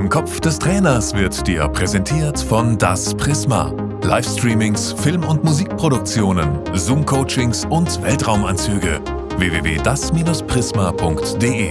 [0.00, 3.70] Im Kopf des Trainers wird dir präsentiert von Das Prisma.
[4.02, 9.02] Livestreamings, Film- und Musikproduktionen, Zoom-Coachings und Weltraumanzüge.
[9.36, 11.68] www.das-prisma.de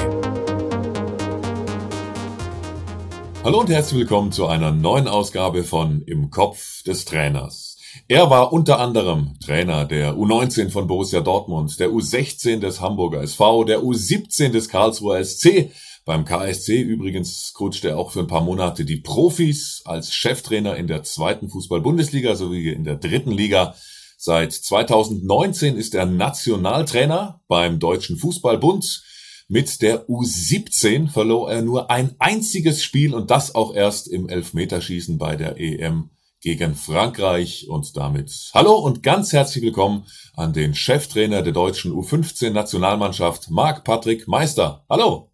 [3.43, 7.77] Hallo und herzlich willkommen zu einer neuen Ausgabe von Im Kopf des Trainers.
[8.07, 13.63] Er war unter anderem Trainer der U19 von Borussia Dortmund, der U16 des Hamburger SV,
[13.63, 15.71] der U17 des Karlsruher SC
[16.05, 20.87] beim KSC übrigens coacht er auch für ein paar Monate die Profis als Cheftrainer in
[20.87, 23.75] der zweiten Fußball-Bundesliga sowie in der dritten Liga.
[24.17, 29.03] Seit 2019 ist er Nationaltrainer beim Deutschen Fußballbund.
[29.47, 35.17] Mit der U17 verlor er nur ein einziges Spiel und das auch erst im Elfmeterschießen
[35.17, 36.09] bei der EM
[36.41, 37.67] gegen Frankreich.
[37.69, 43.83] Und damit hallo und ganz herzlich willkommen an den Cheftrainer der deutschen U15 Nationalmannschaft, Marc
[43.83, 44.85] Patrick Meister.
[44.89, 45.31] Hallo!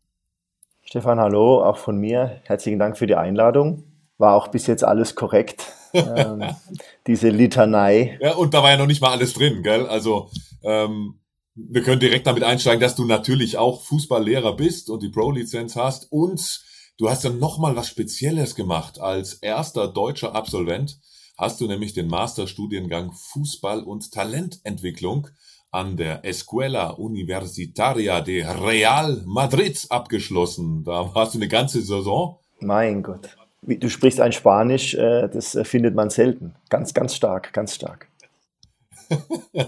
[0.96, 2.40] Stefan, hallo, auch von mir.
[2.46, 3.84] Herzlichen Dank für die Einladung.
[4.18, 5.74] War auch bis jetzt alles korrekt.
[5.92, 6.42] ähm,
[7.08, 8.18] diese Litanei.
[8.22, 9.88] Ja, und da war ja noch nicht mal alles drin, gell?
[9.88, 10.30] Also,
[10.64, 11.20] ähm,
[11.54, 16.10] wir können direkt damit einsteigen, dass du natürlich auch Fußballlehrer bist und die Pro-Lizenz hast
[16.14, 16.62] und
[16.98, 19.02] du hast dann nochmal was Spezielles gemacht.
[19.02, 20.98] Als erster deutscher Absolvent
[21.38, 25.28] hast du nämlich den Masterstudiengang Fußball und Talententwicklung
[25.76, 30.84] an der Escuela Universitaria de Real Madrid abgeschlossen.
[30.86, 32.40] Da warst du eine ganze Saison.
[32.62, 33.36] Mein Gott.
[33.62, 36.56] Du sprichst ein Spanisch, äh, das äh, findet man selten.
[36.70, 38.08] Ganz, ganz stark, ganz stark.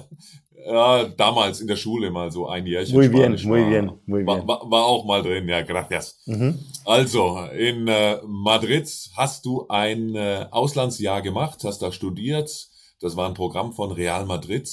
[0.65, 4.23] ja, damals in der Schule mal so ein Jährchen muy bien, Spanisch muy bien, muy
[4.23, 4.27] bien.
[4.27, 6.21] War, war, war, auch mal drin, ja, gracias.
[6.25, 6.57] Mhm.
[6.85, 12.69] Also, in äh, Madrid hast du ein äh, Auslandsjahr gemacht, hast da studiert.
[13.01, 14.67] Das war ein Programm von Real Madrid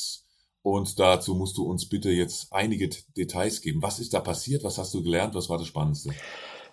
[0.64, 3.82] und dazu musst du uns bitte jetzt einige Details geben.
[3.82, 4.64] Was ist da passiert?
[4.64, 5.34] Was hast du gelernt?
[5.34, 6.10] Was war das Spannendste?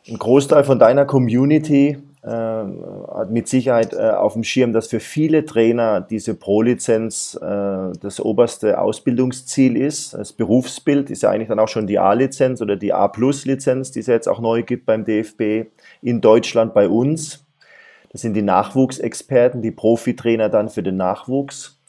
[0.08, 5.02] Ein Großteil von deiner Community äh, hat mit Sicherheit äh, auf dem Schirm, dass für
[5.02, 10.14] viele Trainer diese Pro-Lizenz äh, das oberste Ausbildungsziel ist.
[10.14, 14.08] Das Berufsbild ist ja eigentlich dann auch schon die A-Lizenz oder die A-Plus-Lizenz, die es
[14.08, 15.70] jetzt auch neu gibt beim DFB
[16.02, 17.46] in Deutschland bei uns.
[18.10, 21.81] Das sind die Nachwuchsexperten, die Profitrainer dann für den Nachwuchs.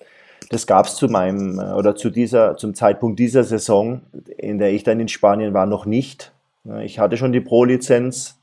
[0.51, 4.03] Das gab es zu meinem äh, oder zu dieser, zum Zeitpunkt dieser Saison,
[4.37, 6.33] in der ich dann in Spanien war, noch nicht.
[6.83, 8.39] Ich hatte schon die Pro-Lizenz.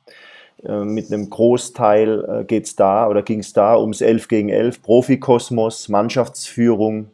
[0.64, 4.82] Äh, mit einem Großteil äh, geht's da oder ging es da ums 11 gegen 11,
[4.82, 7.12] Profikosmos, Mannschaftsführung,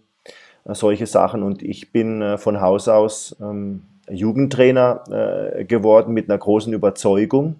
[0.68, 1.44] solche Sachen.
[1.44, 7.56] Und ich bin von Haus aus ähm, Jugendtrainer geworden mit einer großen Überzeugung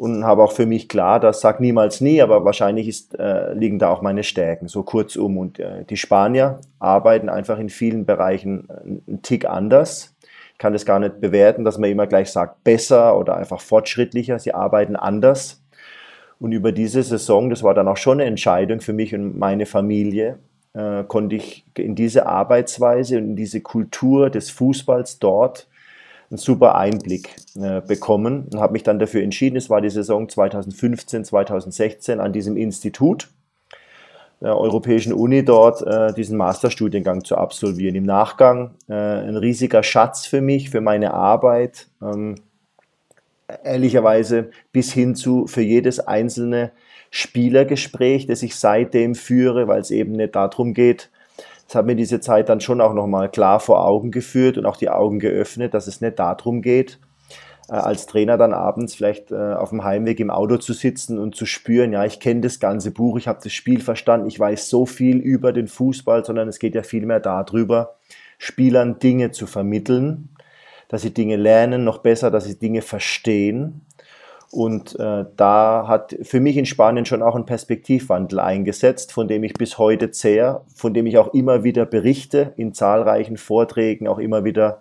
[0.00, 3.78] und habe auch für mich klar, das sagt niemals nie, aber wahrscheinlich ist, äh, liegen
[3.78, 5.36] da auch meine Stärken, so kurzum.
[5.36, 10.16] Und äh, die Spanier arbeiten einfach in vielen Bereichen einen Tick anders.
[10.52, 14.38] Ich kann das gar nicht bewerten, dass man immer gleich sagt, besser oder einfach fortschrittlicher.
[14.38, 15.62] Sie arbeiten anders.
[16.38, 19.66] Und über diese Saison, das war dann auch schon eine Entscheidung für mich und meine
[19.66, 20.38] Familie,
[20.72, 25.68] äh, konnte ich in diese Arbeitsweise und in diese Kultur des Fußballs dort
[26.30, 30.28] einen super Einblick äh, bekommen und habe mich dann dafür entschieden, es war die Saison
[30.28, 33.28] 2015, 2016 an diesem Institut
[34.40, 37.94] der Europäischen Uni dort äh, diesen Masterstudiengang zu absolvieren.
[37.94, 42.36] Im Nachgang äh, ein riesiger Schatz für mich, für meine Arbeit, ähm,
[43.64, 46.70] ehrlicherweise bis hin zu für jedes einzelne
[47.10, 51.10] Spielergespräch, das ich seitdem führe, weil es eben nicht darum geht,
[51.70, 54.76] das hat mir diese Zeit dann schon auch nochmal klar vor Augen geführt und auch
[54.76, 56.98] die Augen geöffnet, dass es nicht darum geht,
[57.68, 61.36] äh, als Trainer dann abends vielleicht äh, auf dem Heimweg im Auto zu sitzen und
[61.36, 64.68] zu spüren, ja, ich kenne das ganze Buch, ich habe das Spiel verstanden, ich weiß
[64.68, 67.94] so viel über den Fußball, sondern es geht ja vielmehr darüber,
[68.36, 70.30] Spielern Dinge zu vermitteln,
[70.88, 73.82] dass sie Dinge lernen, noch besser, dass sie Dinge verstehen
[74.52, 79.44] und äh, da hat für mich in Spanien schon auch ein Perspektivwandel eingesetzt, von dem
[79.44, 84.18] ich bis heute zehre, von dem ich auch immer wieder berichte, in zahlreichen Vorträgen auch
[84.18, 84.80] immer wieder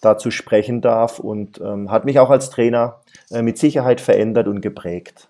[0.00, 3.00] dazu sprechen darf und ähm, hat mich auch als Trainer
[3.30, 5.28] äh, mit Sicherheit verändert und geprägt.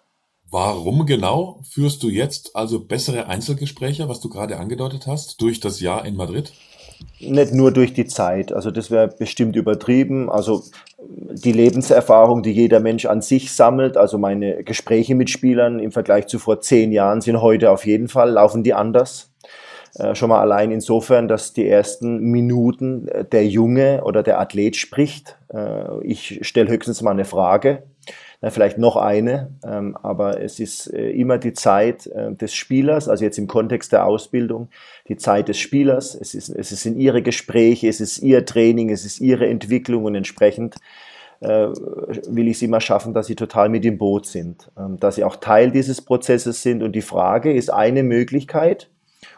[0.51, 5.81] Warum genau führst du jetzt also bessere Einzelgespräche, was du gerade angedeutet hast, durch das
[5.81, 6.53] Jahr in Madrid?
[7.21, 10.31] Nicht nur durch die Zeit, also das wäre bestimmt übertrieben.
[10.31, 10.63] Also
[10.99, 16.27] die Lebenserfahrung, die jeder Mensch an sich sammelt, also meine Gespräche mit Spielern im Vergleich
[16.29, 19.31] zu vor zehn Jahren sind heute auf jeden Fall, laufen die anders.
[19.97, 24.77] Äh, schon mal allein insofern, dass die ersten Minuten äh, der Junge oder der Athlet
[24.77, 25.37] spricht.
[25.53, 27.83] Äh, ich stelle höchstens mal eine Frage
[28.49, 33.23] vielleicht noch eine, ähm, aber es ist äh, immer die Zeit äh, des Spielers, also
[33.23, 34.71] jetzt im Kontext der Ausbildung,
[35.09, 36.15] die Zeit des Spielers.
[36.15, 40.15] Es ist, es sind ihre Gespräche, es ist ihr Training, es ist ihre Entwicklung und
[40.15, 40.77] entsprechend
[41.41, 41.69] äh,
[42.29, 45.25] will ich es immer schaffen, dass sie total mit im Boot sind, ähm, dass sie
[45.25, 46.83] auch Teil dieses Prozesses sind.
[46.83, 48.89] Und die Frage ist eine Möglichkeit.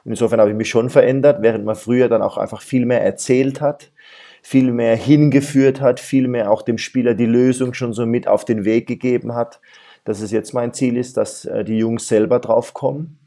[0.05, 3.03] Und insofern habe ich mich schon verändert, während man früher dann auch einfach viel mehr
[3.03, 3.91] erzählt hat,
[4.43, 8.45] viel mehr hingeführt hat, viel mehr auch dem Spieler die Lösung schon so mit auf
[8.45, 9.61] den Weg gegeben hat,
[10.05, 13.19] dass es jetzt mein Ziel ist, dass äh, die Jungs selber drauf kommen,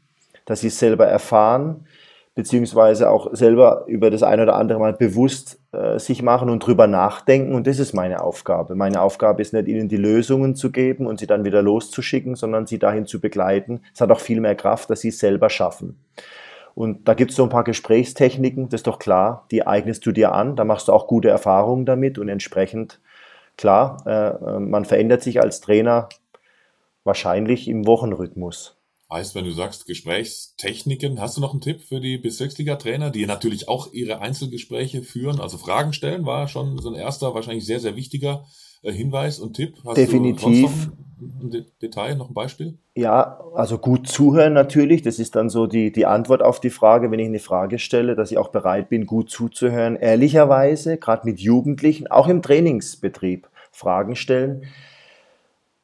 [0.44, 1.86] dass sie es selber erfahren,
[2.34, 6.86] beziehungsweise auch selber über das eine oder andere mal bewusst äh, sich machen und drüber
[6.86, 7.54] nachdenken.
[7.54, 8.74] Und das ist meine Aufgabe.
[8.74, 12.66] Meine Aufgabe ist nicht, ihnen die Lösungen zu geben und sie dann wieder loszuschicken, sondern
[12.66, 13.80] sie dahin zu begleiten.
[13.94, 15.98] Es hat auch viel mehr Kraft, dass sie es selber schaffen.
[16.76, 20.12] Und da gibt es so ein paar Gesprächstechniken, das ist doch klar, die eignest du
[20.12, 23.00] dir an, da machst du auch gute Erfahrungen damit und entsprechend,
[23.56, 26.10] klar, äh, äh man verändert sich als Trainer
[27.02, 28.76] wahrscheinlich im Wochenrhythmus.
[29.10, 33.68] Heißt, wenn du sagst Gesprächstechniken, hast du noch einen Tipp für die Bezirksliga-Trainer, die natürlich
[33.68, 35.40] auch ihre Einzelgespräche führen?
[35.40, 38.44] Also Fragen stellen war schon so ein erster, wahrscheinlich sehr, sehr wichtiger
[38.92, 39.76] Hinweis und Tipp.
[39.84, 40.90] Hast Definitiv.
[41.18, 42.76] Ein Detail, noch ein Beispiel?
[42.94, 45.02] Ja, also gut zuhören natürlich.
[45.02, 48.14] Das ist dann so die, die Antwort auf die Frage, wenn ich eine Frage stelle,
[48.14, 49.96] dass ich auch bereit bin, gut zuzuhören.
[49.96, 54.66] Ehrlicherweise, gerade mit Jugendlichen, auch im Trainingsbetrieb, Fragen stellen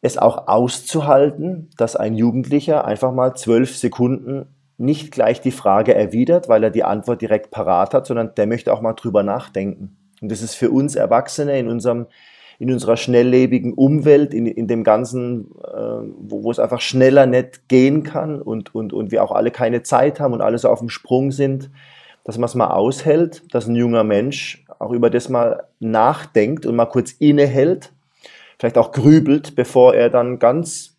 [0.02, 4.46] es auch auszuhalten, dass ein Jugendlicher einfach mal zwölf Sekunden
[4.76, 8.72] nicht gleich die Frage erwidert, weil er die Antwort direkt parat hat, sondern der möchte
[8.72, 9.96] auch mal drüber nachdenken.
[10.20, 12.06] Und das ist für uns Erwachsene in unserem
[12.62, 17.68] in unserer schnelllebigen Umwelt, in, in dem Ganzen, äh, wo, wo es einfach schneller nicht
[17.68, 20.78] gehen kann und, und, und wir auch alle keine Zeit haben und alle so auf
[20.78, 21.70] dem Sprung sind,
[22.24, 26.76] dass man es mal aushält, dass ein junger Mensch auch über das mal nachdenkt und
[26.76, 27.92] mal kurz innehält
[28.62, 30.96] vielleicht auch grübelt, bevor er dann ganz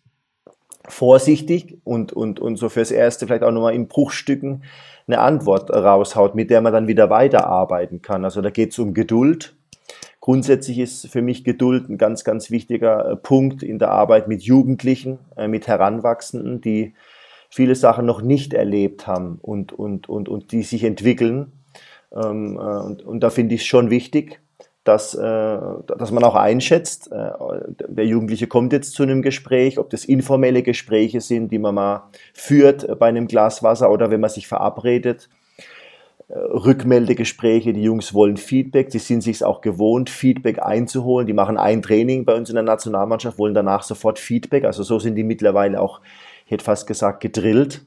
[0.86, 4.64] vorsichtig und, und, und so fürs Erste vielleicht auch nochmal in Bruchstücken
[5.06, 8.22] eine Antwort raushaut, mit der man dann wieder weiterarbeiten kann.
[8.22, 9.56] Also da geht es um Geduld.
[10.24, 14.40] Grundsätzlich ist für mich Geduld ein ganz, ganz wichtiger äh, Punkt in der Arbeit mit
[14.40, 16.94] Jugendlichen, äh, mit Heranwachsenden, die
[17.50, 21.52] viele Sachen noch nicht erlebt haben und, und, und, und die sich entwickeln.
[22.10, 24.40] Ähm, äh, und, und da finde ich es schon wichtig,
[24.84, 30.62] dass, dass man auch einschätzt, der Jugendliche kommt jetzt zu einem Gespräch, ob das informelle
[30.62, 35.30] Gespräche sind, die man mal führt bei einem Glas Wasser oder wenn man sich verabredet.
[36.28, 41.26] Äh, Rückmeldegespräche, die Jungs wollen Feedback, sie sind sich auch gewohnt, Feedback einzuholen.
[41.26, 44.64] Die machen ein Training bei uns in der Nationalmannschaft, wollen danach sofort Feedback.
[44.64, 46.00] Also so sind die mittlerweile auch,
[46.46, 47.84] ich hätte fast gesagt, gedrillt.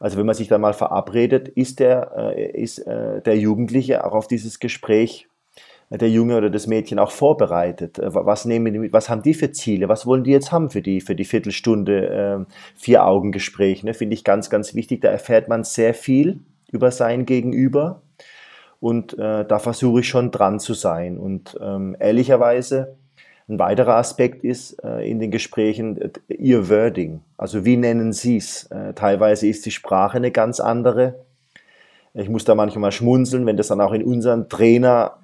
[0.00, 4.58] Also wenn man sich dann mal verabredet, ist der, ist der Jugendliche auch auf dieses
[4.58, 5.28] Gespräch
[5.90, 7.98] der Junge oder das Mädchen auch vorbereitet.
[7.98, 8.92] Äh, was nehmen die?
[8.92, 9.88] Was haben die für Ziele?
[9.88, 13.82] Was wollen die jetzt haben für die, für die Viertelstunde äh, Vier-Augen-Gespräch?
[13.84, 13.94] Ne?
[13.94, 15.02] Finde ich ganz, ganz wichtig.
[15.02, 18.02] Da erfährt man sehr viel über sein Gegenüber.
[18.80, 21.18] Und äh, da versuche ich schon dran zu sein.
[21.18, 22.96] Und ähm, ehrlicherweise,
[23.48, 27.20] ein weiterer Aspekt ist äh, in den Gesprächen äh, ihr Wording.
[27.36, 28.64] Also wie nennen Sie es?
[28.64, 31.24] Äh, teilweise ist die Sprache eine ganz andere.
[32.14, 35.18] Ich muss da manchmal schmunzeln, wenn das dann auch in unseren Trainer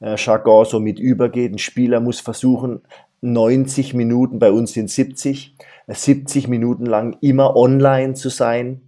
[0.00, 1.52] Jargon so mit übergeht.
[1.52, 2.80] Ein Spieler muss versuchen,
[3.20, 5.54] 90 Minuten, bei uns sind 70,
[5.86, 8.80] 70 äh, Minuten lang immer online zu sein.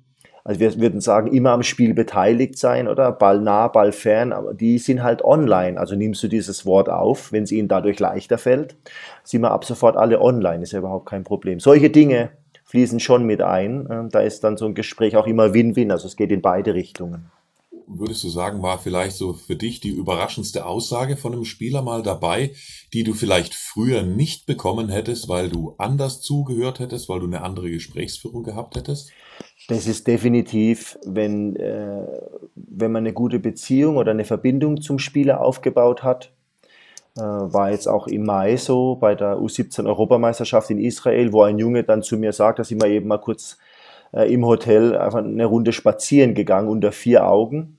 [0.45, 3.13] Also wir würden sagen, immer am Spiel beteiligt sein, oder?
[3.13, 5.79] Ball nah, Ball fern, aber die sind halt online.
[5.79, 8.75] Also nimmst du dieses Wort auf, wenn es ihnen dadurch leichter fällt,
[9.23, 11.61] sind wir ab sofort alle online, ist ja überhaupt kein Problem.
[11.61, 12.31] Solche Dinge
[12.65, 13.87] fließen schon mit ein.
[13.91, 16.75] Ähm, da ist dann so ein Gespräch auch immer Win-Win, also es geht in beide
[16.75, 17.31] Richtungen
[17.99, 22.03] würdest du sagen, war vielleicht so für dich die überraschendste Aussage von einem Spieler mal
[22.03, 22.55] dabei,
[22.93, 27.43] die du vielleicht früher nicht bekommen hättest, weil du anders zugehört hättest, weil du eine
[27.43, 29.11] andere Gesprächsführung gehabt hättest?
[29.69, 32.07] Das ist definitiv, wenn, äh,
[32.55, 36.33] wenn man eine gute Beziehung oder eine Verbindung zum Spieler aufgebaut hat.
[37.17, 41.59] Äh, war jetzt auch im Mai so bei der U17 Europameisterschaft in Israel, wo ein
[41.59, 43.59] Junge dann zu mir sagt, dass ich mal eben mal kurz
[44.13, 47.77] äh, im Hotel einfach eine Runde spazieren gegangen unter vier Augen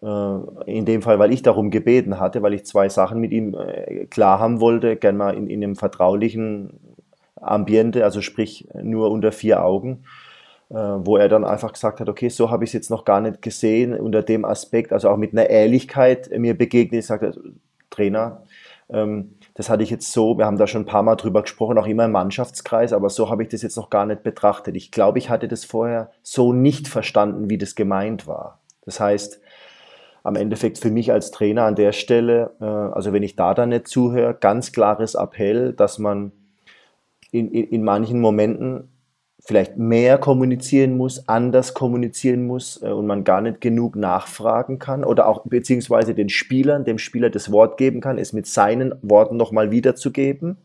[0.00, 3.54] äh, in dem Fall, weil ich darum gebeten hatte, weil ich zwei Sachen mit ihm
[3.54, 6.96] äh, klar haben wollte, gern mal in, in einem vertraulichen
[7.34, 10.04] Ambiente, also sprich nur unter vier Augen,
[10.70, 13.40] wo er dann einfach gesagt hat, okay, so habe ich es jetzt noch gar nicht
[13.40, 17.00] gesehen, unter dem Aspekt, also auch mit einer Ehrlichkeit mir begegnet.
[17.00, 17.32] Ich sagte,
[17.88, 18.42] Trainer,
[18.90, 21.78] ähm, das hatte ich jetzt so, wir haben da schon ein paar Mal drüber gesprochen,
[21.78, 24.76] auch immer im Mannschaftskreis, aber so habe ich das jetzt noch gar nicht betrachtet.
[24.76, 28.60] Ich glaube, ich hatte das vorher so nicht verstanden, wie das gemeint war.
[28.84, 29.40] Das heißt,
[30.22, 33.70] am Endeffekt für mich als Trainer an der Stelle, äh, also wenn ich da dann
[33.70, 36.32] nicht zuhöre, ganz klares Appell, dass man
[37.30, 38.90] in, in, in manchen Momenten
[39.44, 45.04] vielleicht mehr kommunizieren muss, anders kommunizieren muss äh, und man gar nicht genug nachfragen kann
[45.04, 49.36] oder auch beziehungsweise den Spielern, dem Spieler das Wort geben kann, es mit seinen Worten
[49.36, 50.56] nochmal wiederzugeben,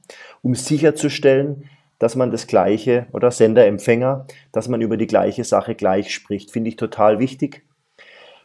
[0.42, 5.76] um sicherzustellen, dass man das gleiche oder Sender, Empfänger, dass man über die gleiche Sache
[5.76, 7.64] gleich spricht, finde ich total wichtig.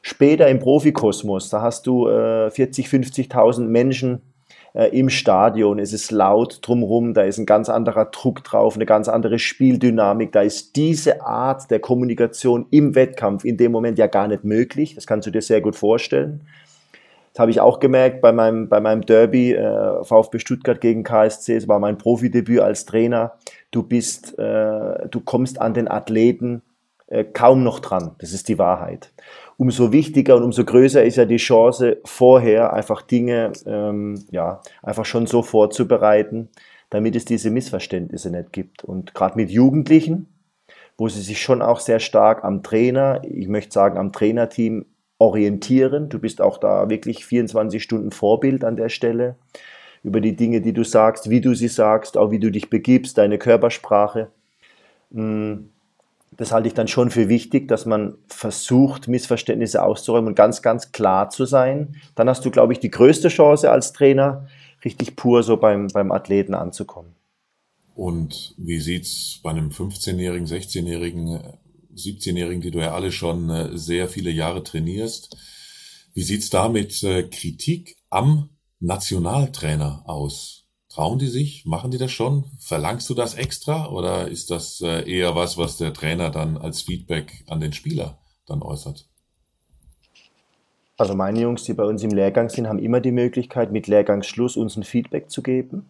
[0.03, 4.23] Später im Profikosmos, da hast du äh, 40, 50.000 Menschen,
[4.75, 5.79] äh, im Stadion.
[5.79, 10.33] Es ist laut drumherum, da ist ein ganz anderer Druck drauf, eine ganz andere Spieldynamik.
[10.33, 14.95] Da ist diese Art der Kommunikation im Wettkampf in dem Moment ja gar nicht möglich.
[14.95, 16.43] Das kannst du dir sehr gut vorstellen.
[17.33, 21.57] Das habe ich auch gemerkt bei meinem, bei meinem Derby äh, VfB Stuttgart gegen KSC.
[21.57, 23.35] Es war mein Profidebüt als Trainer.
[23.71, 26.63] Du bist, äh, du kommst an den Athleten
[27.09, 28.15] äh, kaum noch dran.
[28.19, 29.13] Das ist die Wahrheit
[29.59, 35.05] umso wichtiger und umso größer ist ja die Chance, vorher einfach Dinge ähm, ja, einfach
[35.05, 36.49] schon so vorzubereiten,
[36.91, 38.85] damit es diese Missverständnisse nicht gibt.
[38.85, 40.29] Und gerade mit Jugendlichen,
[40.97, 44.87] wo sie sich schon auch sehr stark am Trainer, ich möchte sagen am Trainerteam
[45.19, 46.09] orientieren.
[46.09, 49.35] Du bist auch da wirklich 24 Stunden Vorbild an der Stelle
[50.05, 53.19] über die Dinge, die du sagst, wie du sie sagst, auch wie du dich begibst,
[53.19, 54.31] deine Körpersprache.
[55.13, 55.71] Hm
[56.37, 60.93] das halte ich dann schon für wichtig, dass man versucht, Missverständnisse auszuräumen und ganz, ganz
[60.93, 61.97] klar zu sein.
[62.15, 64.47] Dann hast du, glaube ich, die größte Chance als Trainer,
[64.85, 67.15] richtig pur so beim, beim Athleten anzukommen.
[67.95, 71.41] Und wie sieht's bei einem 15-Jährigen, 16-Jährigen,
[71.97, 75.37] 17-Jährigen, die du ja alle schon äh, sehr viele Jahre trainierst,
[76.15, 80.58] wie sieht's da mit äh, Kritik am Nationaltrainer aus?
[80.99, 81.65] Trauen die sich?
[81.65, 82.43] Machen die das schon?
[82.59, 86.83] Verlangst du das extra oder ist das äh, eher was, was der Trainer dann als
[86.83, 89.09] Feedback an den Spieler dann äußert?
[90.97, 94.57] Also meine Jungs, die bei uns im Lehrgang sind, haben immer die Möglichkeit, mit Lehrgangsschluss
[94.57, 95.89] uns ein Feedback zu geben.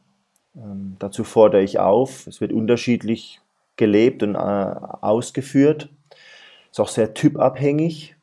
[0.54, 2.26] Ähm, dazu fordere ich auf.
[2.26, 3.40] Es wird unterschiedlich
[3.76, 5.88] gelebt und äh, ausgeführt.
[6.70, 8.14] Ist auch sehr typabhängig.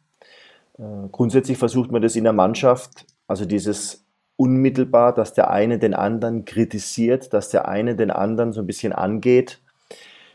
[0.77, 4.04] Äh, grundsätzlich versucht man das in der Mannschaft, also dieses
[4.37, 8.93] unmittelbar, dass der eine den anderen kritisiert, dass der eine den anderen so ein bisschen
[8.93, 9.59] angeht.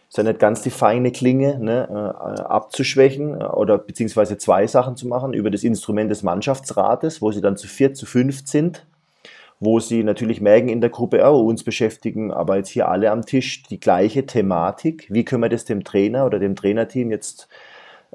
[0.09, 4.97] Ist ja nicht ganz die feine Klinge ne, äh, abzuschwächen äh, oder beziehungsweise zwei Sachen
[4.97, 8.85] zu machen über das Instrument des Mannschaftsrates, wo sie dann zu vier, zu fünf sind,
[9.61, 13.25] wo sie natürlich merken in der Gruppe, oh, uns beschäftigen aber jetzt hier alle am
[13.25, 15.07] Tisch die gleiche Thematik.
[15.11, 17.49] Wie können wir das dem Trainer oder dem Trainerteam jetzt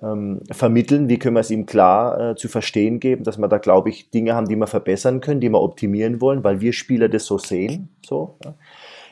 [0.02, 3.58] ähm, vermitteln, wie können wir es ihm klar äh, zu verstehen geben, dass wir da,
[3.58, 7.10] glaube ich, Dinge haben, die wir verbessern können, die wir optimieren wollen, weil wir Spieler
[7.10, 7.90] das so sehen.
[8.06, 8.54] So, ja.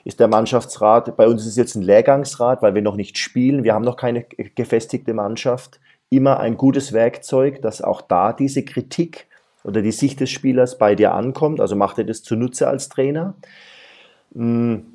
[0.06, 3.64] Ist der Mannschaftsrat, bei uns ist es jetzt ein Lehrgangsrat, weil wir noch nicht spielen,
[3.64, 9.28] wir haben noch keine gefestigte Mannschaft, immer ein gutes Werkzeug, dass auch da diese Kritik
[9.64, 13.36] oder die Sicht des Spielers bei dir ankommt, also macht er das zunutze als Trainer.
[14.34, 14.88] Mhm.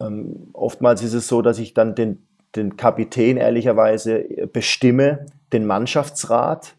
[0.00, 6.74] Ähm, oftmals ist es so, dass ich dann den, den Kapitän ehrlicherweise bestimme, den Mannschaftsrat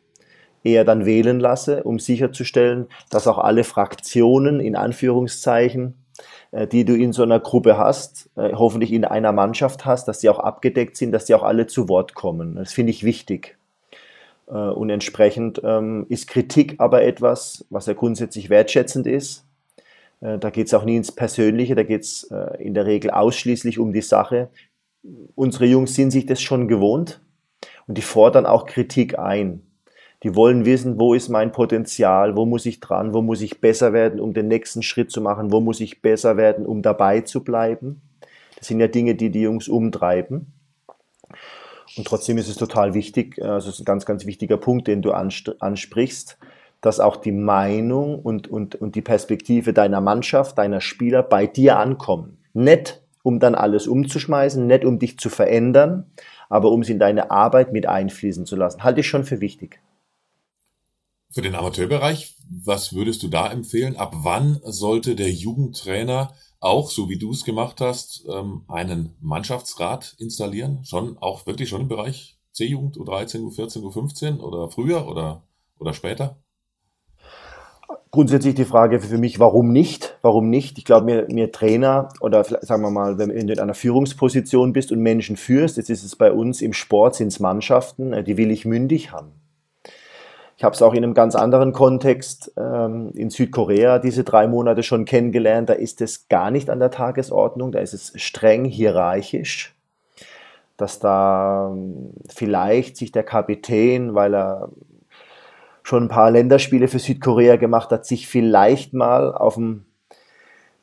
[0.66, 5.94] eher dann wählen lasse, um sicherzustellen, dass auch alle Fraktionen in Anführungszeichen,
[6.52, 10.22] äh, die du in so einer Gruppe hast, äh, hoffentlich in einer Mannschaft hast, dass
[10.22, 12.56] sie auch abgedeckt sind, dass sie auch alle zu Wort kommen.
[12.56, 13.58] Das finde ich wichtig.
[14.48, 19.44] Äh, und entsprechend ähm, ist Kritik aber etwas, was ja grundsätzlich wertschätzend ist.
[20.22, 23.92] Da geht es auch nie ins Persönliche, da geht es in der Regel ausschließlich um
[23.92, 24.50] die Sache
[25.36, 27.22] unsere Jungs sind sich das schon gewohnt
[27.88, 29.62] und die fordern auch Kritik ein.
[30.24, 33.94] Die wollen wissen, wo ist mein Potenzial, wo muss ich dran, wo muss ich besser
[33.94, 37.44] werden, um den nächsten Schritt zu machen, wo muss ich besser werden, um dabei zu
[37.44, 38.02] bleiben.
[38.58, 40.54] Das sind ja Dinge, die die Jungs umtreiben.
[41.98, 45.02] Und trotzdem ist es total wichtig, also es ist ein ganz, ganz wichtiger Punkt, den
[45.02, 46.38] du ansprichst,
[46.82, 51.78] dass auch die Meinung und, und, und die Perspektive deiner Mannschaft, deiner Spieler bei dir
[51.78, 52.38] ankommen.
[52.54, 56.12] Nicht um dann alles umzuschmeißen, nicht um dich zu verändern,
[56.48, 58.84] aber um sie in deine Arbeit mit einfließen zu lassen.
[58.84, 59.82] Halte ich schon für wichtig.
[61.32, 63.96] Für den Amateurbereich, was würdest du da empfehlen?
[63.96, 70.16] Ab wann sollte der Jugendtrainer auch, so wie du es gemacht hast, ähm, einen Mannschaftsrat
[70.20, 70.86] installieren?
[70.86, 75.42] Schon, auch wirklich schon im Bereich C-Jugend, U13, U14, U15 oder früher oder,
[75.80, 76.38] oder später?
[78.16, 80.18] Grundsätzlich die Frage für mich, warum nicht?
[80.22, 80.78] Warum nicht?
[80.78, 84.94] Ich glaube, mir, mir Trainer oder sagen wir mal, wenn du in einer Führungsposition bist
[84.94, 88.38] und Menschen führst, jetzt ist es bei uns im Sport, sind es Mannschaften, äh, die
[88.38, 89.34] will ich mündig haben.
[90.56, 94.82] Ich habe es auch in einem ganz anderen Kontext ähm, in Südkorea diese drei Monate
[94.84, 95.68] schon kennengelernt.
[95.68, 99.76] Da ist es gar nicht an der Tagesordnung, da ist es streng hierarchisch,
[100.78, 104.70] dass da ähm, vielleicht sich der Kapitän, weil er
[105.86, 109.86] schon ein paar Länderspiele für Südkorea gemacht hat, sich vielleicht mal auf dem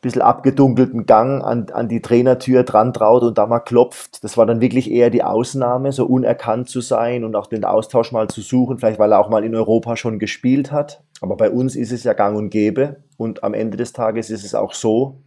[0.01, 4.23] bisschen abgedunkelten Gang an, an die Trainertür dran traut und da mal klopft.
[4.25, 8.11] Das war dann wirklich eher die Ausnahme, so unerkannt zu sein und auch den Austausch
[8.11, 11.03] mal zu suchen, vielleicht weil er auch mal in Europa schon gespielt hat.
[11.21, 14.45] Aber bei uns ist es ja gang und gäbe und am Ende des Tages ist
[14.45, 15.21] es auch so,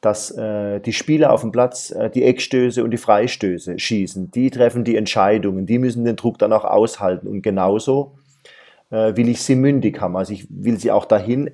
[0.00, 4.30] dass äh, die Spieler auf dem Platz äh, die Eckstöße und die Freistöße schießen.
[4.30, 7.26] Die treffen die Entscheidungen, die müssen den Druck dann auch aushalten.
[7.26, 8.17] Und genauso
[8.90, 10.16] äh, will ich sie mündig haben.
[10.16, 11.50] Also ich will sie auch dahin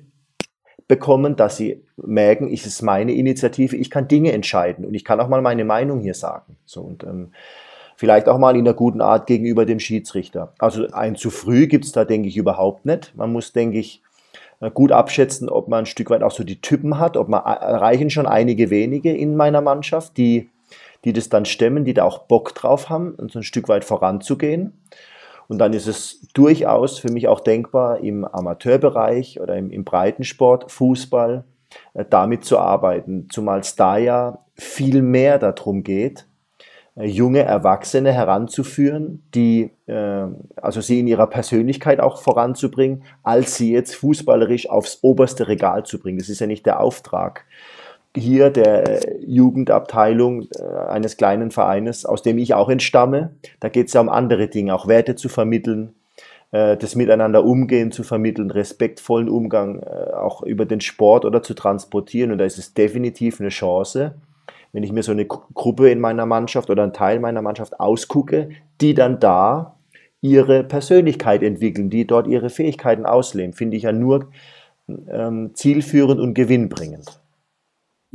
[0.87, 5.19] bekommen, dass sie merken, ich ist meine Initiative, ich kann Dinge entscheiden und ich kann
[5.19, 6.57] auch mal meine Meinung hier sagen.
[6.65, 7.31] So und ähm,
[7.95, 10.53] vielleicht auch mal in einer guten Art gegenüber dem Schiedsrichter.
[10.59, 13.13] Also ein zu früh gibt es da, denke ich, überhaupt nicht.
[13.15, 14.03] Man muss, denke ich,
[14.59, 17.41] äh, gut abschätzen, ob man ein Stück weit auch so die Typen hat, ob man
[17.41, 20.49] äh, erreichen schon einige wenige in meiner Mannschaft, die,
[21.03, 24.73] die das dann stemmen, die da auch Bock drauf haben, so ein Stück weit voranzugehen.
[25.47, 30.71] Und dann ist es durchaus für mich auch denkbar, im Amateurbereich oder im, im Breitensport,
[30.71, 31.43] Fußball,
[31.93, 33.27] äh, damit zu arbeiten.
[33.31, 36.25] Zumal es da ja viel mehr darum geht,
[36.95, 40.25] äh, junge Erwachsene heranzuführen, die, äh,
[40.55, 45.99] also sie in ihrer Persönlichkeit auch voranzubringen, als sie jetzt fußballerisch aufs oberste Regal zu
[45.99, 46.17] bringen.
[46.17, 47.45] Das ist ja nicht der Auftrag
[48.15, 53.35] hier der äh, Jugendabteilung äh, eines kleinen Vereines, aus dem ich auch entstamme.
[53.59, 55.93] Da geht es ja um andere Dinge, auch Werte zu vermitteln,
[56.51, 62.31] äh, das Miteinander umgehen zu vermitteln, respektvollen Umgang auch über den Sport oder zu transportieren.
[62.31, 64.15] Und da ist es definitiv eine Chance,
[64.71, 68.49] wenn ich mir so eine Gruppe in meiner Mannschaft oder einen Teil meiner Mannschaft ausgucke,
[68.81, 69.77] die dann da
[70.19, 74.31] ihre Persönlichkeit entwickeln, die dort ihre Fähigkeiten ausleben, finde ich ja nur
[75.07, 77.21] ähm, zielführend und gewinnbringend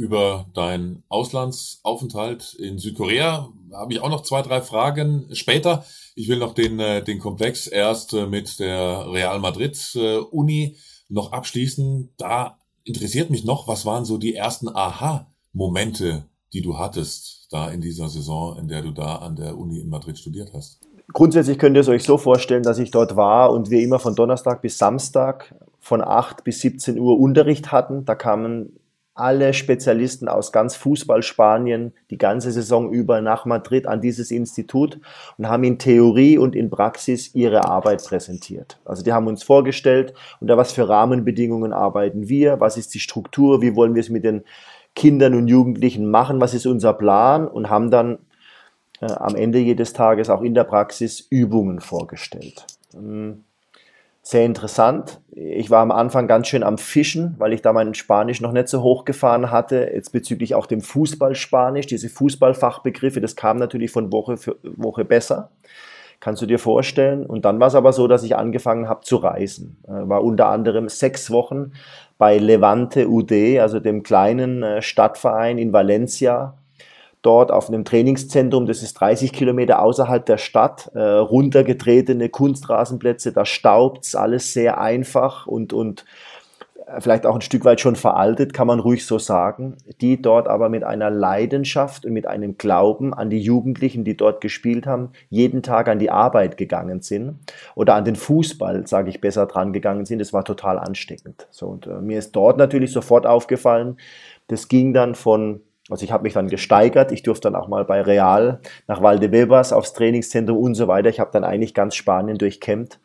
[0.01, 5.85] über deinen Auslandsaufenthalt in Südkorea habe ich auch noch zwei, drei Fragen später.
[6.15, 10.79] Ich will noch den, äh, den Komplex erst äh, mit der Real Madrid äh, Uni
[11.11, 12.15] noch abschließen.
[12.17, 17.83] Da interessiert mich noch, was waren so die ersten Aha-Momente, die du hattest da in
[17.83, 20.81] dieser Saison, in der du da an der Uni in Madrid studiert hast?
[21.13, 24.15] Grundsätzlich könnt ihr es euch so vorstellen, dass ich dort war und wir immer von
[24.15, 28.07] Donnerstag bis Samstag von 8 bis 17 Uhr Unterricht hatten.
[28.07, 28.80] Da kamen
[29.21, 34.99] alle Spezialisten aus ganz Fußball Spanien die ganze Saison über nach Madrid an dieses Institut
[35.37, 38.81] und haben in Theorie und in Praxis ihre Arbeit präsentiert.
[38.85, 43.63] Also die haben uns vorgestellt, unter was für Rahmenbedingungen arbeiten wir, was ist die Struktur,
[43.63, 44.43] wie wollen wir es mit den
[44.97, 48.19] Kindern und Jugendlichen machen, was ist unser Plan und haben dann
[49.01, 52.67] äh, am Ende jedes Tages auch in der Praxis Übungen vorgestellt.
[52.95, 53.45] Ähm,
[54.23, 55.21] sehr interessant.
[55.33, 58.69] Ich war am Anfang ganz schön am Fischen, weil ich da meinen Spanisch noch nicht
[58.69, 59.91] so hochgefahren hatte.
[59.95, 65.51] Jetzt bezüglich auch dem Fußballspanisch, diese Fußballfachbegriffe, das kam natürlich von Woche für Woche besser.
[66.21, 67.25] Kannst du dir vorstellen?
[67.25, 69.79] Und dann war es aber so, dass ich angefangen habe zu reisen.
[69.89, 71.73] Äh, war unter anderem sechs Wochen
[72.19, 76.59] bei Levante UD, also dem kleinen äh, Stadtverein in Valencia,
[77.23, 83.45] dort auf einem Trainingszentrum, das ist 30 Kilometer außerhalb der Stadt, äh, runtergetretene Kunstrasenplätze, da
[83.45, 86.05] staubt's, alles sehr einfach und, und
[86.87, 90.49] äh, vielleicht auch ein Stück weit schon veraltet, kann man ruhig so sagen, die dort
[90.49, 95.11] aber mit einer Leidenschaft und mit einem Glauben an die Jugendlichen, die dort gespielt haben,
[95.29, 97.39] jeden Tag an die Arbeit gegangen sind
[97.75, 100.21] oder an den Fußball, sage ich besser, dran gegangen sind.
[100.21, 101.49] Das war total ansteckend.
[101.51, 103.99] So, und äh, mir ist dort natürlich sofort aufgefallen,
[104.49, 107.13] das ging dann von also ich habe mich dann gesteigert.
[107.13, 111.09] Ich durfte dann auch mal bei Real nach Valdebebas aufs Trainingszentrum und so weiter.
[111.09, 113.01] Ich habe dann eigentlich ganz Spanien durchkämmt.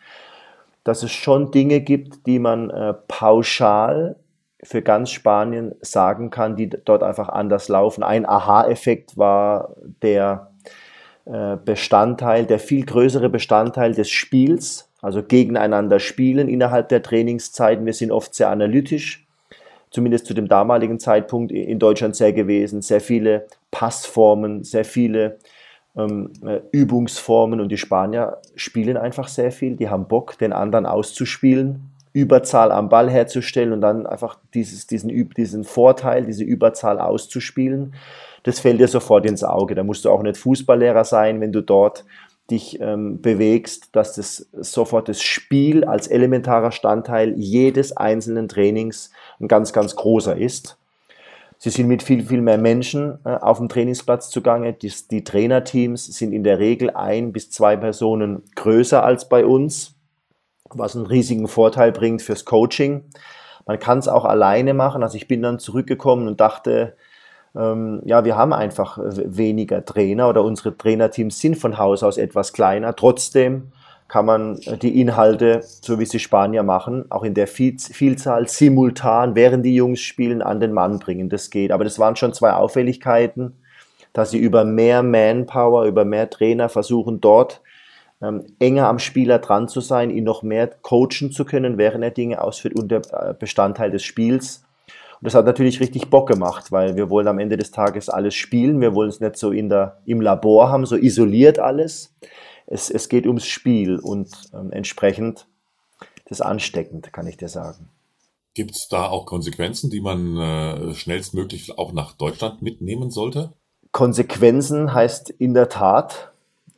[0.84, 4.18] Dass es schon Dinge gibt, die man äh, pauschal
[4.62, 8.04] für ganz Spanien sagen kann, die dort einfach anders laufen.
[8.04, 10.52] Ein Aha-Effekt war der
[11.26, 17.86] äh, Bestandteil, der viel größere Bestandteil des Spiels, also gegeneinander spielen innerhalb der Trainingszeiten.
[17.86, 19.25] Wir sind oft sehr analytisch
[19.96, 22.82] zumindest zu dem damaligen Zeitpunkt in Deutschland sehr gewesen.
[22.82, 25.38] Sehr viele Passformen, sehr viele
[25.96, 29.78] ähm, äh, Übungsformen und die Spanier spielen einfach sehr viel.
[29.78, 35.30] Die haben Bock, den anderen auszuspielen, Überzahl am Ball herzustellen und dann einfach dieses, diesen,
[35.30, 37.96] diesen Vorteil, diese Überzahl auszuspielen.
[38.44, 39.76] Das fällt dir sofort ins Auge.
[39.76, 42.04] Da musst du auch nicht Fußballlehrer sein, wenn du dort
[42.52, 49.48] dich ähm, bewegst, dass das sofort das Spiel als elementarer Standteil jedes einzelnen Trainings ein
[49.48, 50.78] ganz, ganz großer ist.
[51.58, 54.74] Sie sind mit viel, viel mehr Menschen äh, auf dem Trainingsplatz zugange.
[54.74, 59.96] Die, die Trainerteams sind in der Regel ein bis zwei Personen größer als bei uns,
[60.70, 63.06] was einen riesigen Vorteil bringt fürs Coaching.
[63.66, 65.02] Man kann es auch alleine machen.
[65.02, 66.96] Also ich bin dann zurückgekommen und dachte,
[67.56, 72.96] ja, wir haben einfach weniger Trainer oder unsere Trainerteams sind von Haus aus etwas kleiner.
[72.96, 73.72] Trotzdem
[74.08, 79.36] kann man äh, die Inhalte, so wie sie Spanier machen, auch in der Vielzahl simultan,
[79.36, 81.30] während die Jungs spielen, an den Mann bringen.
[81.30, 81.72] Das geht.
[81.72, 83.54] Aber das waren schon zwei Auffälligkeiten,
[84.14, 87.62] dass sie über mehr Manpower, über mehr Trainer versuchen, dort
[88.22, 92.12] ähm, enger am Spieler dran zu sein, ihn noch mehr coachen zu können, während er
[92.12, 94.65] Dinge ausführt unter äh, Bestandteil des Spiels.
[95.26, 98.36] Und das hat natürlich richtig Bock gemacht, weil wir wollen am Ende des Tages alles
[98.36, 98.80] spielen.
[98.80, 102.14] Wir wollen es nicht so in der, im Labor haben, so isoliert alles.
[102.68, 105.48] Es, es geht ums Spiel und ähm, entsprechend
[106.30, 107.90] das ansteckend, kann ich dir sagen.
[108.54, 113.52] Gibt es da auch Konsequenzen, die man äh, schnellstmöglich auch nach Deutschland mitnehmen sollte?
[113.92, 116.34] Konsequenzen heißt in der Tat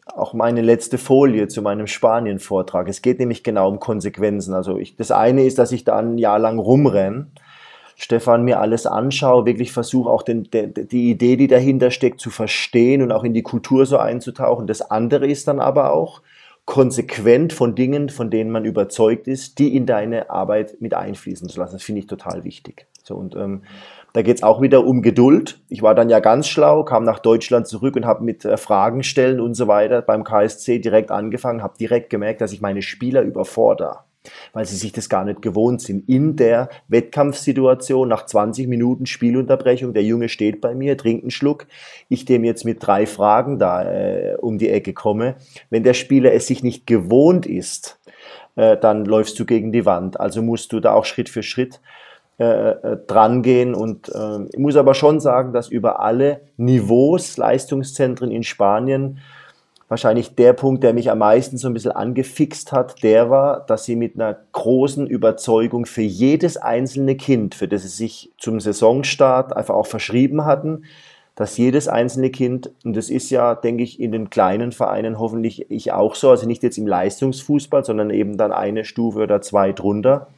[0.06, 2.88] auch meine letzte Folie zu meinem Spanien-Vortrag.
[2.88, 4.54] Es geht nämlich genau um Konsequenzen.
[4.54, 7.28] Also ich, das eine ist, dass ich da ein Jahr lang rumrenne
[8.00, 12.30] Stefan mir alles anschaue, wirklich versuche auch den, de, die Idee, die dahinter steckt, zu
[12.30, 14.68] verstehen und auch in die Kultur so einzutauchen.
[14.68, 16.22] Das andere ist dann aber auch,
[16.68, 21.60] konsequent von Dingen, von denen man überzeugt ist, die in deine Arbeit mit einfließen zu
[21.60, 21.74] lassen.
[21.74, 22.88] Das finde ich total wichtig.
[23.04, 23.64] So, und ähm,
[24.12, 25.62] da geht es auch wieder um Geduld.
[25.70, 29.04] Ich war dann ja ganz schlau, kam nach Deutschland zurück und habe mit äh, Fragen
[29.04, 33.22] stellen und so weiter beim KSC direkt angefangen, habe direkt gemerkt, dass ich meine Spieler
[33.22, 34.00] überfordere
[34.54, 36.08] weil sie sich das gar nicht gewohnt sind.
[36.08, 41.68] In der Wettkampfsituation nach 20 Minuten Spielunterbrechung, der Junge steht bei mir, trinkt einen Schluck,
[42.10, 45.36] ich dem jetzt mit drei Fragen da äh, um die Ecke komme.
[45.70, 48.00] Wenn der Spieler es sich nicht gewohnt ist,
[48.56, 50.20] äh, dann läufst du gegen die Wand.
[50.20, 51.80] Also musst du da auch Schritt für Schritt
[52.40, 57.38] äh, äh dran gehen und äh, ich muss aber schon sagen, dass über alle Niveaus
[57.38, 59.20] Leistungszentren in Spanien
[59.88, 63.86] wahrscheinlich der Punkt, der mich am meisten so ein bisschen angefixt hat, der war, dass
[63.86, 69.56] sie mit einer großen Überzeugung für jedes einzelne Kind, für das sie sich zum Saisonstart
[69.56, 70.84] einfach auch verschrieben hatten,
[71.36, 75.70] dass jedes einzelne Kind, und das ist ja, denke ich, in den kleinen Vereinen hoffentlich
[75.70, 79.72] ich auch so, also nicht jetzt im Leistungsfußball, sondern eben dann eine Stufe oder zwei
[79.72, 80.30] drunter,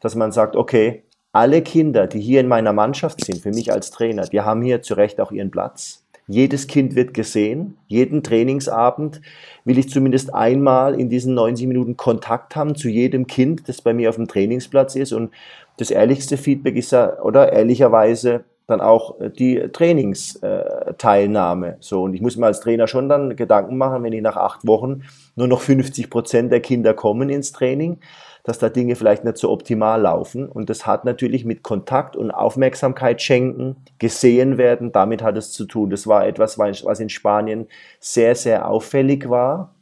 [0.00, 3.90] dass man sagt, okay, alle Kinder, die hier in meiner Mannschaft sind, für mich als
[3.90, 6.02] Trainer, die haben hier zu Recht auch ihren Platz.
[6.28, 7.78] Jedes Kind wird gesehen.
[7.86, 9.22] Jeden Trainingsabend
[9.64, 13.94] will ich zumindest einmal in diesen 90 Minuten Kontakt haben zu jedem Kind, das bei
[13.94, 15.12] mir auf dem Trainingsplatz ist.
[15.12, 15.30] Und
[15.78, 21.78] das ehrlichste Feedback ist ja, oder ehrlicherweise dann auch die Trainingsteilnahme.
[21.80, 24.66] So, und ich muss mir als Trainer schon dann Gedanken machen, wenn ich nach acht
[24.66, 25.04] Wochen
[25.36, 28.00] nur noch 50 Prozent der Kinder kommen ins Training,
[28.44, 30.46] dass da Dinge vielleicht nicht so optimal laufen.
[30.46, 35.64] Und das hat natürlich mit Kontakt und Aufmerksamkeit schenken, gesehen werden, damit hat es zu
[35.64, 35.88] tun.
[35.88, 37.68] Das war etwas, was in Spanien
[38.00, 39.74] sehr, sehr auffällig war.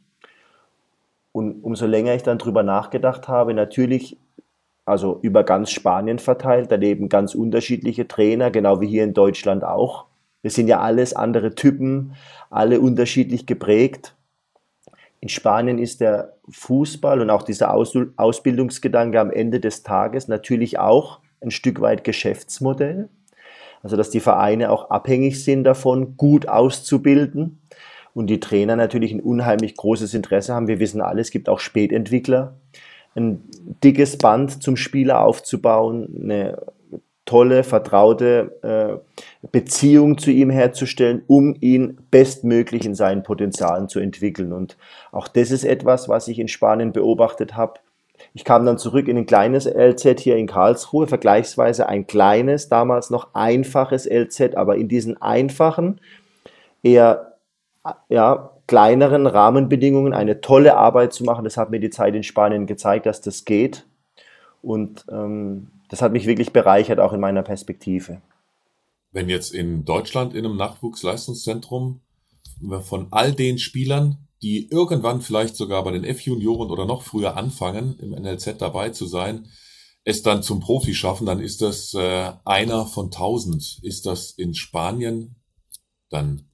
[1.33, 4.17] Und umso länger ich dann drüber nachgedacht habe, natürlich,
[4.87, 10.05] also über ganz Spanien verteilt, daneben ganz unterschiedliche Trainer, genau wie hier in Deutschland auch.
[10.41, 12.13] Wir sind ja alles andere Typen,
[12.49, 14.15] alle unterschiedlich geprägt.
[15.19, 20.79] In Spanien ist der Fußball und auch dieser Aus Ausbildungsgedanke am Ende des Tages natürlich
[20.79, 23.09] auch ein Stück weit Geschäftsmodell.
[23.83, 27.59] Also dass die Vereine auch abhängig sind davon, gut auszubilden
[28.13, 30.69] und die Trainer natürlich ein unheimlich großes Interesse haben.
[30.69, 32.55] Wir wissen alle, es gibt auch Spätentwickler.
[33.17, 33.41] Ein
[33.83, 36.57] dickes Band zum Spieler aufzubauen, eine
[37.25, 39.01] tolle, vertraute
[39.43, 44.53] äh, Beziehung zu ihm herzustellen, um ihn bestmöglich in seinen Potenzialen zu entwickeln.
[44.53, 44.77] Und
[45.11, 47.79] auch das ist etwas, was ich in Spanien beobachtet habe.
[48.33, 53.09] Ich kam dann zurück in ein kleines LZ hier in Karlsruhe, vergleichsweise ein kleines, damals
[53.09, 55.99] noch einfaches LZ, aber in diesen einfachen,
[56.81, 57.37] eher
[58.09, 61.43] ja, kleineren Rahmenbedingungen eine tolle Arbeit zu machen.
[61.43, 63.85] Das hat mir die Zeit in Spanien gezeigt, dass das geht.
[64.61, 68.21] Und ähm, das hat mich wirklich bereichert, auch in meiner Perspektive.
[69.11, 72.01] Wenn jetzt in Deutschland in einem Nachwuchsleistungszentrum
[72.81, 77.97] von all den Spielern, die irgendwann vielleicht sogar bei den F-Junioren oder noch früher anfangen,
[77.99, 79.47] im NLZ dabei zu sein,
[80.03, 83.79] es dann zum Profi schaffen, dann ist das äh, einer von tausend.
[83.81, 85.35] Ist das in Spanien
[86.09, 86.47] dann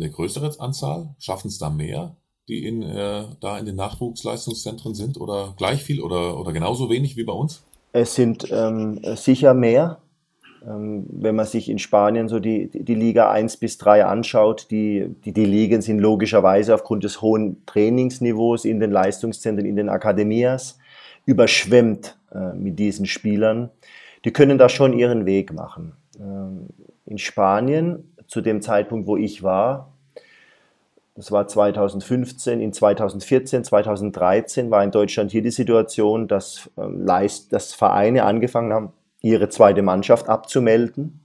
[0.00, 1.14] eine größere Anzahl?
[1.18, 2.16] Schaffen es da mehr,
[2.48, 7.16] die in, äh, da in den Nachwuchsleistungszentren sind oder gleich viel oder, oder genauso wenig
[7.16, 7.62] wie bei uns?
[7.92, 9.98] Es sind ähm, sicher mehr.
[10.66, 15.14] Ähm, wenn man sich in Spanien so die, die Liga 1 bis 3 anschaut, die,
[15.24, 20.78] die, die Ligen sind logischerweise aufgrund des hohen Trainingsniveaus in den Leistungszentren, in den Akademias
[21.26, 23.70] überschwemmt äh, mit diesen Spielern.
[24.24, 25.92] Die können da schon ihren Weg machen.
[26.18, 26.68] Ähm,
[27.06, 29.92] in Spanien, zu dem Zeitpunkt, wo ich war,
[31.18, 37.06] das war 2015, in 2014, 2013 war in Deutschland hier die Situation, dass, ähm,
[37.50, 41.24] dass Vereine angefangen haben, ihre zweite Mannschaft abzumelden.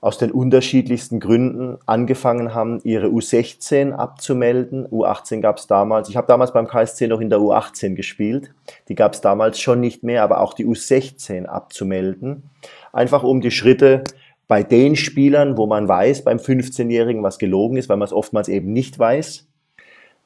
[0.00, 4.86] aus den unterschiedlichsten Gründen angefangen haben, ihre U16 abzumelden.
[4.86, 6.10] U18 gab es damals.
[6.10, 8.52] Ich habe damals beim KSC noch in der U18 gespielt.
[8.88, 12.50] Die gab es damals schon nicht mehr, aber auch die U16 abzumelden.
[12.92, 14.04] Einfach um die Schritte
[14.46, 18.48] bei den Spielern, wo man weiß, beim 15-Jährigen, was gelogen ist, weil man es oftmals
[18.48, 19.46] eben nicht weiß,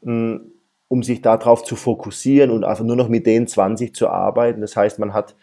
[0.02, 0.52] hm,
[0.88, 4.60] um sich darauf zu fokussieren und einfach nur noch mit den 20 zu arbeiten.
[4.60, 5.36] Das heißt, man hat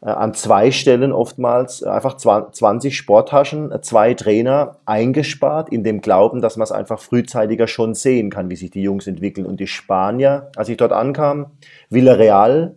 [0.00, 6.00] äh, an zwei Stellen oftmals äh, einfach 20 Sporttaschen, äh, zwei Trainer eingespart, in dem
[6.00, 9.46] Glauben, dass man es einfach frühzeitiger schon sehen kann, wie sich die Jungs entwickeln.
[9.46, 11.46] Und die Spanier, als ich dort ankam,
[11.90, 12.76] Villarreal,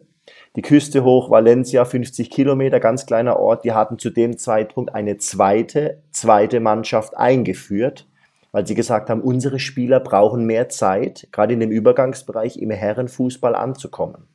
[0.55, 5.17] die Küste hoch, Valencia, 50 Kilometer, ganz kleiner Ort, die hatten zu dem Zeitpunkt eine
[5.17, 8.07] zweite, zweite Mannschaft eingeführt,
[8.51, 13.55] weil sie gesagt haben, unsere Spieler brauchen mehr Zeit, gerade in dem Übergangsbereich im Herrenfußball
[13.55, 14.27] anzukommen.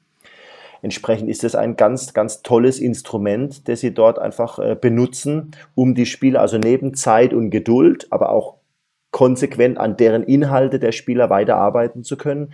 [0.81, 5.95] Entsprechend ist es ein ganz, ganz tolles Instrument, das sie dort einfach äh, benutzen, um
[5.95, 8.57] die Spieler, also neben Zeit und Geduld, aber auch
[9.11, 12.53] konsequent an deren Inhalte der Spieler weiterarbeiten zu können,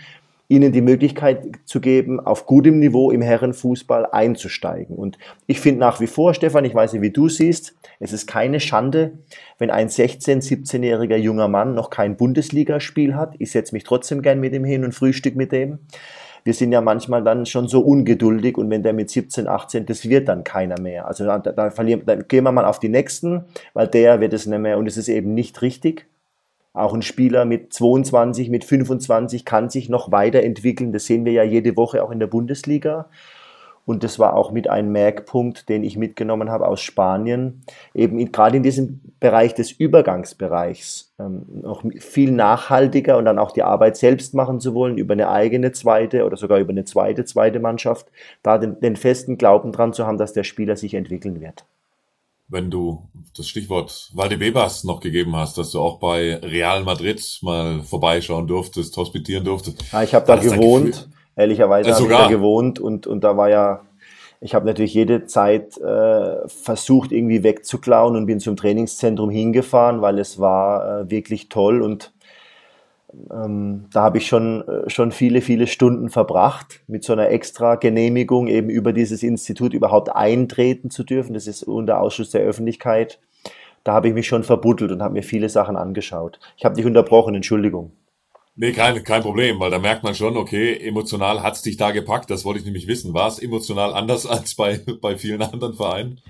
[0.52, 4.96] ihnen die Möglichkeit zu geben, auf gutem Niveau im Herrenfußball einzusteigen.
[4.96, 8.26] Und ich finde nach wie vor, Stefan, ich weiß nicht, wie du siehst, es ist
[8.26, 9.12] keine Schande,
[9.58, 13.34] wenn ein 16-, 17-jähriger junger Mann noch kein Bundesligaspiel hat.
[13.38, 15.78] Ich setze mich trotzdem gern mit ihm hin und frühstück mit dem
[16.44, 20.08] wir sind ja manchmal dann schon so ungeduldig und wenn der mit 17, 18, das
[20.08, 21.06] wird dann keiner mehr.
[21.06, 24.46] Also da, da, verlieren, dann gehen wir mal auf die nächsten, weil der wird es
[24.46, 26.06] nicht mehr und es ist eben nicht richtig.
[26.74, 30.92] Auch ein Spieler mit 22, mit 25 kann sich noch weiterentwickeln.
[30.92, 33.08] Das sehen wir ja jede Woche auch in der Bundesliga.
[33.84, 37.62] Und das war auch mit ein Merkpunkt, den ich mitgenommen habe aus Spanien,
[37.94, 43.50] eben in, gerade in diesem Bereich des Übergangsbereichs ähm, noch viel nachhaltiger und dann auch
[43.50, 47.24] die Arbeit selbst machen zu wollen, über eine eigene zweite oder sogar über eine zweite,
[47.24, 48.06] zweite Mannschaft,
[48.44, 51.64] da den, den festen Glauben dran zu haben, dass der Spieler sich entwickeln wird.
[52.52, 57.80] Wenn du das Stichwort Valdebebas noch gegeben hast, dass du auch bei Real Madrid mal
[57.82, 59.82] vorbeischauen durftest, hospitieren durftest.
[59.90, 61.08] Ja, ich habe da gewohnt.
[61.34, 63.80] Ehrlicherweise ja, habe ich da gewohnt und, und da war ja,
[64.42, 70.18] ich habe natürlich jede Zeit äh, versucht, irgendwie wegzuklauen und bin zum Trainingszentrum hingefahren, weil
[70.18, 72.12] es war äh, wirklich toll und
[73.30, 77.76] ähm, da habe ich schon, äh, schon viele, viele Stunden verbracht, mit so einer extra
[77.76, 81.34] Genehmigung eben über dieses Institut überhaupt eintreten zu dürfen.
[81.34, 83.20] Das ist unter Ausschuss der Öffentlichkeit.
[83.84, 86.38] Da habe ich mich schon verbuddelt und habe mir viele Sachen angeschaut.
[86.56, 87.92] Ich habe dich unterbrochen, Entschuldigung.
[88.54, 92.30] Nee, kein, kein Problem, weil da merkt man schon, okay, emotional hat's dich da gepackt.
[92.30, 93.14] Das wollte ich nämlich wissen.
[93.14, 96.20] War es emotional anders als bei, bei vielen anderen Vereinen?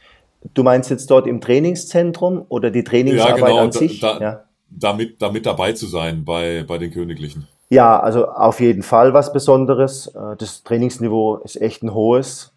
[0.55, 4.01] Du meinst jetzt dort im Trainingszentrum oder die Trainingsarbeit ja, genau, an sich?
[4.01, 4.45] Da, ja.
[4.79, 7.47] Damit, damit dabei zu sein bei, bei den Königlichen.
[7.71, 10.09] Ja, also auf jeden Fall was Besonderes.
[10.09, 12.53] Äh, das Trainingsniveau ist echt ein hohes.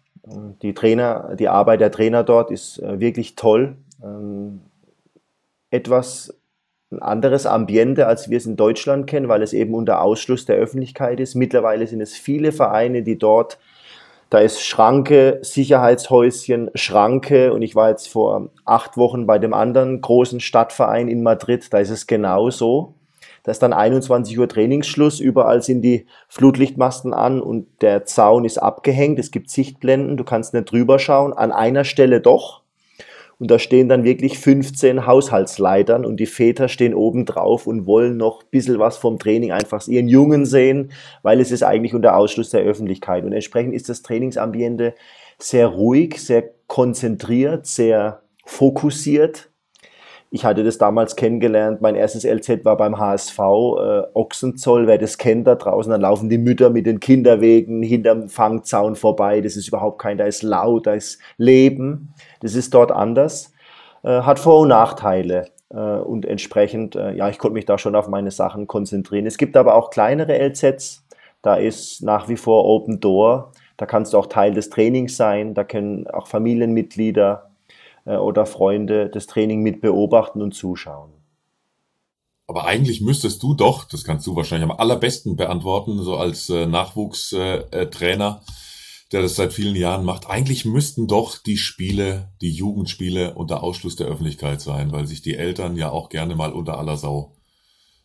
[0.62, 3.76] Die Trainer, die Arbeit der Trainer dort ist äh, wirklich toll.
[4.02, 4.60] Ähm,
[5.70, 6.34] etwas
[6.90, 10.56] ein anderes Ambiente, als wir es in Deutschland kennen, weil es eben unter Ausschluss der
[10.56, 11.34] Öffentlichkeit ist.
[11.34, 13.58] Mittlerweile sind es viele Vereine, die dort,
[14.30, 17.52] da ist Schranke, Sicherheitshäuschen, Schranke.
[17.52, 21.78] Und ich war jetzt vor acht Wochen bei dem anderen großen Stadtverein in Madrid, da
[21.78, 22.94] ist es genauso.
[23.44, 28.58] Da ist dann 21 Uhr Trainingsschluss, überall sind die Flutlichtmasten an und der Zaun ist
[28.58, 32.62] abgehängt, es gibt Sichtblenden, du kannst nicht drüber schauen, an einer Stelle doch,
[33.38, 38.16] und da stehen dann wirklich 15 Haushaltsleitern und die Väter stehen oben drauf und wollen
[38.16, 42.16] noch ein bisschen was vom Training einfach ihren Jungen sehen, weil es ist eigentlich unter
[42.16, 43.24] Ausschluss der Öffentlichkeit.
[43.24, 44.94] Und entsprechend ist das Trainingsambiente
[45.38, 49.50] sehr ruhig, sehr konzentriert, sehr fokussiert.
[50.30, 51.80] Ich hatte das damals kennengelernt.
[51.80, 55.90] Mein erstes LZ war beim HSV, äh, Ochsenzoll, wer das kennt da draußen.
[55.90, 59.40] Dann laufen die Mütter mit den Kinderwegen hinterm Fangzaun vorbei.
[59.40, 62.12] Das ist überhaupt kein, da ist laut, da ist Leben.
[62.40, 63.52] Das ist dort anders.
[64.02, 65.46] Äh, hat Vor- und Nachteile.
[65.70, 69.26] Äh, und entsprechend, äh, ja, ich konnte mich da schon auf meine Sachen konzentrieren.
[69.26, 71.04] Es gibt aber auch kleinere LZs.
[71.42, 73.52] Da ist nach wie vor Open Door.
[73.76, 75.54] Da kannst du auch Teil des Trainings sein.
[75.54, 77.45] Da können auch Familienmitglieder
[78.12, 81.12] oder Freunde das Training mit beobachten und zuschauen.
[82.48, 86.66] Aber eigentlich müsstest du doch, das kannst du wahrscheinlich am allerbesten beantworten, so als äh,
[86.66, 88.42] Nachwuchstrainer,
[89.12, 90.30] der das seit vielen Jahren macht.
[90.30, 95.34] Eigentlich müssten doch die Spiele, die Jugendspiele unter Ausschluss der Öffentlichkeit sein, weil sich die
[95.34, 97.36] Eltern ja auch gerne mal unter aller Sau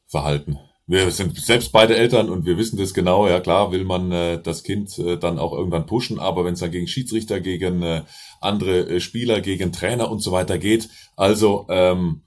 [0.07, 0.59] verhalten.
[0.91, 3.25] Wir sind selbst beide Eltern und wir wissen das genau.
[3.25, 6.60] Ja klar, will man äh, das Kind äh, dann auch irgendwann pushen, aber wenn es
[6.60, 8.01] dann gegen Schiedsrichter, gegen äh,
[8.41, 12.23] andere äh, Spieler, gegen Trainer und so weiter geht, also ähm,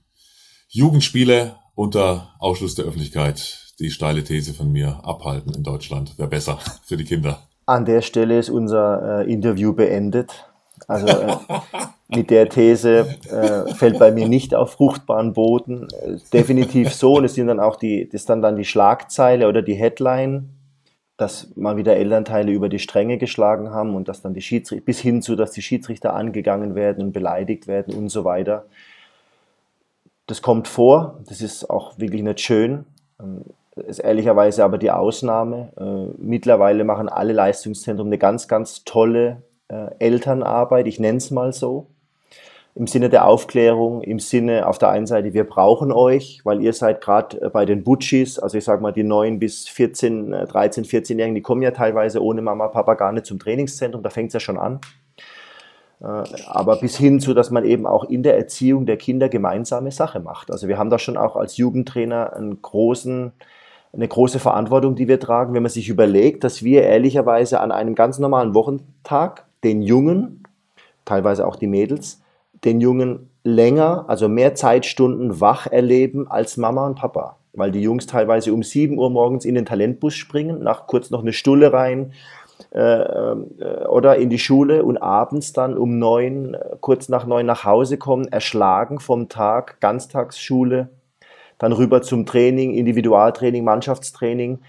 [0.69, 6.57] Jugendspiele unter Ausschluss der Öffentlichkeit, die steile These von mir, abhalten in Deutschland wäre besser
[6.85, 7.47] für die Kinder.
[7.67, 10.49] An der Stelle ist unser äh, Interview beendet.
[10.87, 11.37] Also äh,
[12.07, 15.87] mit der These äh, fällt bei mir nicht auf fruchtbaren Boden.
[16.01, 17.15] Äh, definitiv so.
[17.15, 20.49] Und es sind dann auch die, das dann, dann die Schlagzeile oder die Headline,
[21.17, 24.99] dass mal wieder Elternteile über die Stränge geschlagen haben und dass dann die Schiedsrichter, bis
[24.99, 28.65] hin zu, dass die Schiedsrichter angegangen werden und beleidigt werden und so weiter.
[30.27, 31.19] Das kommt vor.
[31.27, 32.85] Das ist auch wirklich nicht schön.
[33.19, 33.45] Ähm,
[33.87, 35.69] ist ehrlicherweise aber die Ausnahme.
[35.77, 40.85] Äh, mittlerweile machen alle Leistungszentren eine ganz, ganz tolle äh, Elternarbeit.
[40.87, 41.87] Ich nenne es mal so
[42.75, 46.73] im Sinne der Aufklärung, im Sinne auf der einen Seite, wir brauchen euch, weil ihr
[46.73, 50.83] seid gerade äh, bei den Butchis, also ich sage mal die 9 bis 14, 13,
[50.83, 54.33] 14-Jährigen, die kommen ja teilweise ohne Mama, Papa gar nicht zum Trainingszentrum, da fängt es
[54.33, 54.81] ja schon an.
[56.01, 59.91] Äh, aber bis hin zu, dass man eben auch in der Erziehung der Kinder gemeinsame
[59.91, 60.51] Sache macht.
[60.51, 63.31] Also wir haben da schon auch als Jugendtrainer einen großen,
[63.93, 67.95] eine große Verantwortung, die wir tragen, wenn man sich überlegt, dass wir ehrlicherweise an einem
[67.95, 70.43] ganz normalen Wochentag den Jungen,
[71.05, 72.19] teilweise auch die Mädels,
[72.65, 77.37] den Jungen länger, also mehr Zeitstunden wach erleben als Mama und Papa.
[77.53, 81.21] Weil die Jungs teilweise um 7 Uhr morgens in den Talentbus springen, nach kurz noch
[81.21, 82.11] eine Stulle rein
[82.73, 87.45] äh, äh, oder in die Schule und abends dann um 9, äh, kurz nach 9
[87.45, 90.89] nach Hause kommen, erschlagen vom Tag, Ganztagsschule,
[91.57, 94.59] dann rüber zum Training, Individualtraining, Mannschaftstraining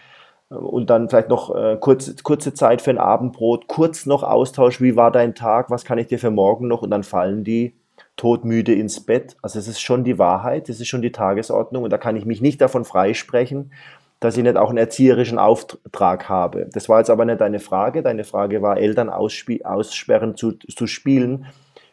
[0.50, 4.80] äh, und dann vielleicht noch äh, kurze, kurze Zeit für ein Abendbrot, kurz noch Austausch,
[4.80, 7.74] wie war dein Tag, was kann ich dir für morgen noch und dann fallen die
[8.16, 9.36] todmüde ins Bett.
[9.42, 12.24] Also es ist schon die Wahrheit, es ist schon die Tagesordnung und da kann ich
[12.24, 13.72] mich nicht davon freisprechen,
[14.20, 16.68] dass ich nicht auch einen erzieherischen Auftrag habe.
[16.72, 18.02] Das war jetzt aber nicht deine Frage.
[18.02, 21.46] Deine Frage war, Eltern aussperren zu, zu spielen,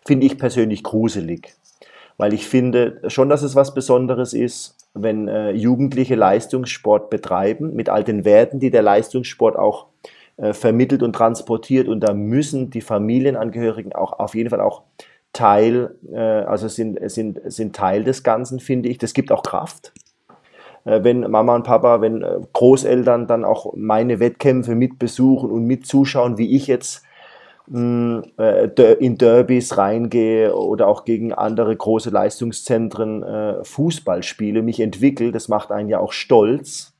[0.06, 1.54] finde ich persönlich gruselig.
[2.18, 7.90] Weil ich finde schon, dass es was Besonderes ist, wenn äh, Jugendliche Leistungssport betreiben, mit
[7.90, 9.88] all den Werten, die der Leistungssport auch
[10.38, 11.88] äh, vermittelt und transportiert.
[11.88, 14.84] Und da müssen die Familienangehörigen auch auf jeden Fall auch
[15.34, 19.00] Teil, äh, also sind, sind, sind Teil des Ganzen, finde ich.
[19.00, 19.92] Das gibt auch Kraft.
[20.86, 26.38] Äh, wenn Mama und Papa, wenn äh, Großeltern dann auch meine Wettkämpfe mitbesuchen und mitzuschauen,
[26.38, 27.04] wie ich jetzt
[27.68, 34.62] mh, mm, äh, in Derbys reingehe oder auch gegen andere große Leistungszentren äh, Fußball spiele,
[34.62, 36.94] mich entwickle, das macht einen ja auch stolz.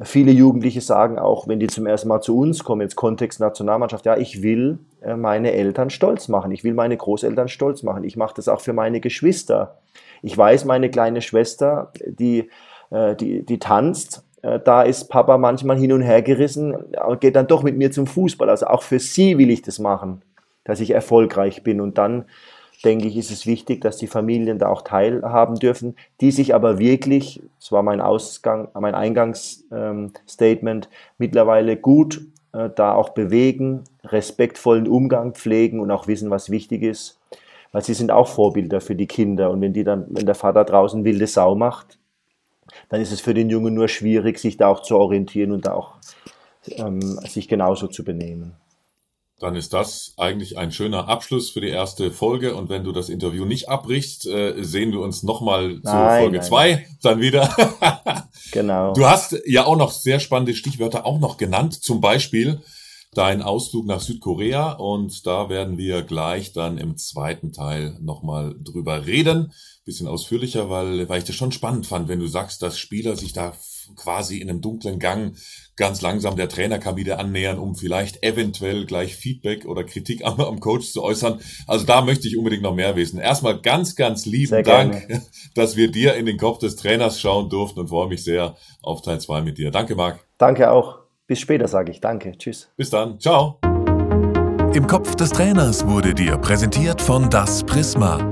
[0.00, 4.04] Viele Jugendliche sagen auch, wenn die zum ersten Mal zu uns kommen, jetzt Kontext Nationalmannschaft,
[4.04, 4.78] ja, ich will
[5.16, 8.72] meine Eltern stolz machen, ich will meine Großeltern stolz machen, ich mache das auch für
[8.72, 9.78] meine Geschwister.
[10.22, 12.48] Ich weiß, meine kleine Schwester, die,
[12.90, 17.36] äh, die, die tanzt, äh, da ist Papa manchmal hin und her gerissen, aber geht
[17.36, 18.48] dann doch mit mir zum Fußball.
[18.48, 20.22] Also auch für sie will ich das machen,
[20.64, 22.26] dass ich erfolgreich bin und dann
[22.84, 26.78] denke ich, ist es wichtig, dass die Familien da auch teilhaben dürfen, die sich aber
[26.78, 35.34] wirklich, das war mein Ausgang, mein Eingangsstatement, mittlerweile gut äh, da auch bewegen, respektvollen Umgang
[35.34, 37.18] pflegen und auch wissen, was wichtig ist.
[37.72, 39.50] Weil sie sind auch Vorbilder für die Kinder.
[39.50, 41.98] Und wenn die dann, wenn der Vater draußen wilde Sau macht,
[42.88, 45.74] dann ist es für den Jungen nur schwierig, sich da auch zu orientieren und da
[45.74, 45.94] auch
[46.76, 48.56] ähm, sich genauso zu benehmen
[49.42, 52.54] dann ist das eigentlich ein schöner Abschluss für die erste Folge.
[52.54, 56.86] Und wenn du das Interview nicht abbrichst, äh, sehen wir uns nochmal zu Folge zwei
[57.02, 57.52] dann wieder.
[58.52, 58.92] genau.
[58.92, 61.82] Du hast ja auch noch sehr spannende Stichwörter auch noch genannt.
[61.82, 62.62] Zum Beispiel
[63.14, 64.74] dein Ausflug nach Südkorea.
[64.74, 69.52] Und da werden wir gleich dann im zweiten Teil nochmal drüber reden.
[69.84, 73.32] Bisschen ausführlicher, weil, weil ich das schon spannend fand, wenn du sagst, dass Spieler sich
[73.32, 73.54] da
[73.96, 75.36] quasi in einem dunklen Gang
[75.76, 80.92] ganz langsam der Trainerkabine annähern, um vielleicht eventuell gleich Feedback oder Kritik am, am, Coach
[80.92, 81.40] zu äußern.
[81.66, 83.18] Also da möchte ich unbedingt noch mehr wissen.
[83.18, 85.22] Erstmal ganz, ganz lieben sehr Dank, gerne.
[85.54, 89.02] dass wir dir in den Kopf des Trainers schauen durften und freue mich sehr auf
[89.02, 89.70] Teil 2 mit dir.
[89.70, 90.20] Danke, Marc.
[90.38, 90.98] Danke auch.
[91.26, 92.00] Bis später, sage ich.
[92.00, 92.32] Danke.
[92.36, 92.68] Tschüss.
[92.76, 93.18] Bis dann.
[93.18, 93.58] Ciao.
[94.74, 98.31] Im Kopf des Trainers wurde dir präsentiert von Das Prisma.